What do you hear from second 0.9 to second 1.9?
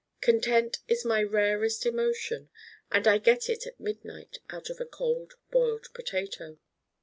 my rarest